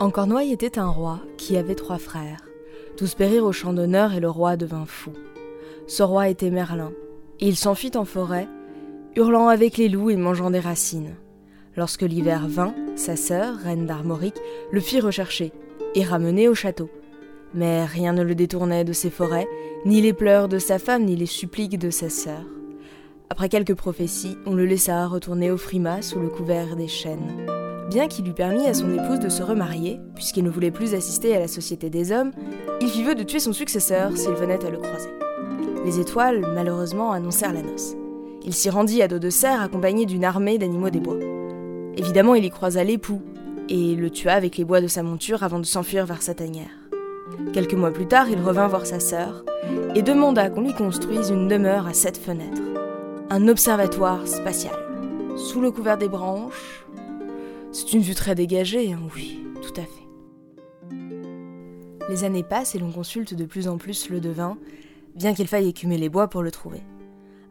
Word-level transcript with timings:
En 0.00 0.08
Cornouailles 0.08 0.52
était 0.52 0.78
un 0.78 0.88
roi 0.88 1.20
qui 1.36 1.58
avait 1.58 1.74
trois 1.74 1.98
frères. 1.98 2.40
Tous 2.96 3.14
périrent 3.14 3.44
au 3.44 3.52
champ 3.52 3.74
d'honneur 3.74 4.14
et 4.14 4.20
le 4.20 4.30
roi 4.30 4.56
devint 4.56 4.86
fou. 4.86 5.12
Ce 5.86 6.02
roi 6.02 6.30
était 6.30 6.48
Merlin, 6.48 6.92
il 7.38 7.54
s'enfuit 7.54 7.90
en 7.96 8.06
forêt, 8.06 8.48
hurlant 9.14 9.48
avec 9.48 9.76
les 9.76 9.90
loups 9.90 10.08
et 10.08 10.16
mangeant 10.16 10.50
des 10.50 10.58
racines. 10.58 11.16
Lorsque 11.76 12.00
l'hiver 12.00 12.48
vint, 12.48 12.74
sa 12.96 13.14
sœur, 13.14 13.56
reine 13.58 13.84
d'Armorique, 13.84 14.40
le 14.72 14.80
fit 14.80 15.00
rechercher 15.00 15.52
et 15.94 16.02
ramener 16.02 16.48
au 16.48 16.54
château. 16.54 16.88
Mais 17.52 17.84
rien 17.84 18.14
ne 18.14 18.22
le 18.22 18.34
détournait 18.34 18.84
de 18.84 18.94
ses 18.94 19.10
forêts, 19.10 19.48
ni 19.84 20.00
les 20.00 20.14
pleurs 20.14 20.48
de 20.48 20.58
sa 20.58 20.78
femme, 20.78 21.04
ni 21.04 21.14
les 21.14 21.26
suppliques 21.26 21.78
de 21.78 21.90
sa 21.90 22.08
sœur. 22.08 22.44
Après 23.28 23.50
quelques 23.50 23.74
prophéties, 23.74 24.38
on 24.46 24.54
le 24.54 24.64
laissa 24.64 25.06
retourner 25.06 25.50
au 25.50 25.58
Frima 25.58 26.00
sous 26.00 26.20
le 26.20 26.30
couvert 26.30 26.74
des 26.74 26.88
chênes. 26.88 27.59
Bien 27.90 28.06
qu'il 28.06 28.28
eût 28.28 28.32
permis 28.32 28.68
à 28.68 28.74
son 28.74 28.88
épouse 28.94 29.18
de 29.18 29.28
se 29.28 29.42
remarier, 29.42 30.00
puisqu'il 30.14 30.44
ne 30.44 30.50
voulait 30.50 30.70
plus 30.70 30.94
assister 30.94 31.34
à 31.34 31.40
la 31.40 31.48
société 31.48 31.90
des 31.90 32.12
hommes, 32.12 32.30
il 32.80 32.88
fit 32.88 33.02
vœu 33.02 33.16
de 33.16 33.24
tuer 33.24 33.40
son 33.40 33.52
successeur 33.52 34.16
s'il 34.16 34.30
venait 34.34 34.64
à 34.64 34.70
le 34.70 34.78
croiser. 34.78 35.10
Les 35.84 35.98
étoiles, 35.98 36.46
malheureusement, 36.54 37.10
annoncèrent 37.10 37.52
la 37.52 37.62
noce. 37.62 37.96
Il 38.44 38.54
s'y 38.54 38.70
rendit 38.70 39.02
à 39.02 39.08
dos 39.08 39.18
de 39.18 39.28
cerf 39.28 39.60
accompagné 39.60 40.06
d'une 40.06 40.24
armée 40.24 40.56
d'animaux 40.56 40.90
des 40.90 41.00
bois. 41.00 41.18
Évidemment, 41.96 42.36
il 42.36 42.44
y 42.44 42.50
croisa 42.50 42.84
l'époux, 42.84 43.22
et 43.68 43.96
le 43.96 44.08
tua 44.08 44.34
avec 44.34 44.56
les 44.56 44.64
bois 44.64 44.80
de 44.80 44.86
sa 44.86 45.02
monture 45.02 45.42
avant 45.42 45.58
de 45.58 45.66
s'enfuir 45.66 46.06
vers 46.06 46.22
sa 46.22 46.34
tanière. 46.34 46.70
Quelques 47.52 47.74
mois 47.74 47.90
plus 47.90 48.06
tard, 48.06 48.28
il 48.30 48.40
revint 48.40 48.68
voir 48.68 48.86
sa 48.86 49.00
sœur 49.00 49.44
et 49.96 50.02
demanda 50.02 50.48
qu'on 50.48 50.60
lui 50.60 50.74
construise 50.74 51.30
une 51.30 51.48
demeure 51.48 51.88
à 51.88 51.92
sept 51.92 52.18
fenêtres, 52.18 52.62
un 53.30 53.48
observatoire 53.48 54.28
spatial. 54.28 54.78
Sous 55.36 55.60
le 55.60 55.70
couvert 55.70 55.96
des 55.96 56.08
branches, 56.08 56.84
c'est 57.72 57.92
une 57.92 58.02
vue 58.02 58.14
très 58.14 58.34
dégagée, 58.34 58.92
hein, 58.92 59.00
oui, 59.14 59.40
tout 59.62 59.80
à 59.80 59.82
fait. 59.82 60.08
Les 62.08 62.24
années 62.24 62.42
passent 62.42 62.74
et 62.74 62.78
l'on 62.78 62.90
consulte 62.90 63.34
de 63.34 63.44
plus 63.44 63.68
en 63.68 63.78
plus 63.78 64.08
le 64.08 64.20
devin, 64.20 64.58
bien 65.14 65.34
qu'il 65.34 65.46
faille 65.46 65.68
écumer 65.68 65.96
les 65.96 66.08
bois 66.08 66.28
pour 66.28 66.42
le 66.42 66.50
trouver. 66.50 66.82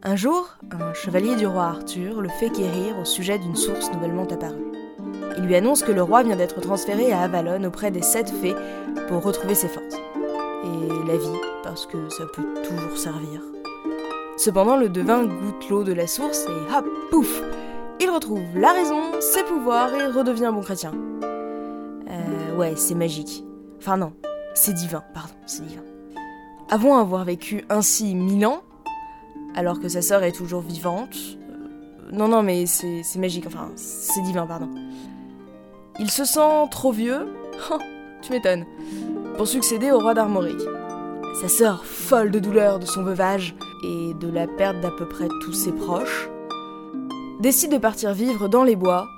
Un 0.02 0.16
jour, 0.16 0.56
un 0.70 0.92
chevalier 0.94 1.36
du 1.36 1.46
roi 1.46 1.64
Arthur 1.64 2.20
le 2.20 2.28
fait 2.28 2.50
quérir 2.50 2.98
au 2.98 3.04
sujet 3.04 3.38
d'une 3.38 3.56
source 3.56 3.90
nouvellement 3.92 4.26
apparue. 4.26 4.72
Il 5.38 5.44
lui 5.44 5.56
annonce 5.56 5.82
que 5.82 5.92
le 5.92 6.02
roi 6.02 6.22
vient 6.22 6.36
d'être 6.36 6.60
transféré 6.60 7.12
à 7.12 7.22
Avalon 7.22 7.64
auprès 7.64 7.90
des 7.90 8.02
sept 8.02 8.28
fées 8.28 8.54
pour 9.08 9.22
retrouver 9.22 9.54
ses 9.54 9.68
forces. 9.68 9.94
Et 9.94 11.06
la 11.06 11.16
vie, 11.16 11.40
parce 11.62 11.86
que 11.86 12.08
ça 12.10 12.24
peut 12.34 12.46
toujours 12.62 12.98
servir. 12.98 13.42
Cependant, 14.36 14.76
le 14.76 14.88
devin 14.88 15.24
goûte 15.24 15.68
l'eau 15.70 15.84
de 15.84 15.92
la 15.92 16.06
source 16.06 16.44
et 16.44 16.76
hop, 16.76 16.86
pouf 17.10 17.42
Il 18.02 18.08
retrouve 18.08 18.40
la 18.56 18.72
raison, 18.72 19.02
ses 19.20 19.44
pouvoirs 19.44 19.94
et 19.94 20.06
redevient 20.06 20.46
un 20.46 20.52
bon 20.52 20.62
chrétien. 20.62 20.92
Euh, 22.08 22.56
ouais, 22.56 22.72
c'est 22.74 22.94
magique. 22.94 23.44
Enfin 23.78 23.98
non, 23.98 24.14
c'est 24.54 24.72
divin, 24.72 25.02
pardon, 25.12 25.34
c'est 25.44 25.66
divin. 25.66 25.82
Avant 26.70 26.98
avoir 26.98 27.24
vécu 27.24 27.62
ainsi 27.68 28.14
mille 28.14 28.46
ans, 28.46 28.62
alors 29.54 29.80
que 29.80 29.88
sa 29.88 30.00
sœur 30.00 30.22
est 30.22 30.32
toujours 30.32 30.62
vivante, 30.62 31.14
euh, 31.14 32.10
non, 32.10 32.28
non, 32.28 32.42
mais 32.42 32.64
c'est 32.64 33.18
magique, 33.18 33.46
enfin, 33.46 33.70
c'est 33.76 34.22
divin, 34.22 34.46
pardon. 34.46 34.70
Il 35.98 36.10
se 36.10 36.24
sent 36.24 36.68
trop 36.70 36.92
vieux, 36.92 37.28
oh, 37.70 37.78
tu 38.22 38.32
m'étonnes, 38.32 38.64
pour 39.36 39.46
succéder 39.46 39.90
au 39.90 39.98
roi 39.98 40.14
d'Armorique. 40.14 40.62
Sa 41.42 41.48
sœur, 41.48 41.84
folle 41.84 42.30
de 42.30 42.38
douleur 42.38 42.78
de 42.78 42.86
son 42.86 43.02
veuvage 43.02 43.54
et 43.84 44.14
de 44.14 44.30
la 44.30 44.46
perte 44.46 44.80
d'à 44.80 44.90
peu 44.90 45.06
près 45.06 45.28
tous 45.42 45.52
ses 45.52 45.72
proches, 45.72 46.30
décide 47.40 47.72
de 47.72 47.78
partir 47.78 48.12
vivre 48.12 48.48
dans 48.48 48.64
les 48.64 48.76
bois 48.76 49.08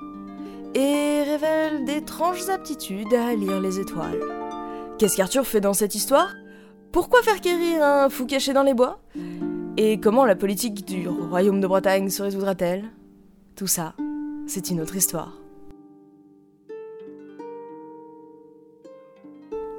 et 0.75 1.23
révèle 1.23 1.84
d'étranges 1.84 2.48
aptitudes 2.48 3.12
à 3.12 3.34
lire 3.34 3.61
les 3.61 3.81
étoiles. 3.81 4.20
Qu'est-ce 4.98 5.17
qu'Arthur 5.17 5.47
fait 5.47 5.61
dans 5.61 5.75
cette 5.75 5.95
histoire? 5.95 6.33
Pourquoi 6.92 7.23
faire 7.23 7.41
quérir 7.41 7.83
un 7.83 8.08
fou 8.08 8.27
caché 8.27 8.52
dans 8.52 8.63
les 8.63 8.74
bois? 8.74 9.01
Et 9.77 9.98
comment 9.98 10.24
la 10.24 10.36
politique 10.36 10.86
du 10.86 11.08
royaume 11.08 11.61
de 11.61 11.67
Bretagne 11.67 12.11
se 12.11 12.23
résoudra-t-elle? 12.23 12.85
Tout 13.57 13.67
ça, 13.67 13.95
c'est 14.46 14.70
une 14.70 14.80
autre 14.80 14.96
histoire. 14.96 15.33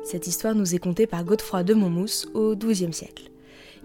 Cette 0.03 0.27
histoire 0.27 0.53
nous 0.53 0.75
est 0.75 0.79
contée 0.79 1.07
par 1.07 1.23
Godefroy 1.23 1.63
de 1.63 1.73
Montmousse 1.73 2.27
au 2.33 2.55
XIIe 2.55 2.93
siècle. 2.93 3.32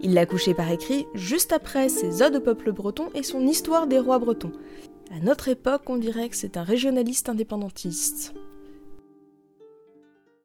Il 0.01 0.13
l'a 0.13 0.25
couchée 0.25 0.53
par 0.53 0.71
écrit 0.71 1.07
juste 1.13 1.51
après 1.51 1.89
ses 1.89 2.21
Odes 2.21 2.37
au 2.37 2.39
peuple 2.39 2.71
breton 2.71 3.09
et 3.13 3.23
son 3.23 3.45
Histoire 3.45 3.85
des 3.85 3.99
rois 3.99 4.19
bretons. 4.19 4.51
À 5.11 5.19
notre 5.19 5.49
époque, 5.49 5.83
on 5.87 5.97
dirait 5.97 6.29
que 6.29 6.35
c'est 6.35 6.55
un 6.55 6.63
régionaliste 6.63 7.29
indépendantiste. 7.29 8.33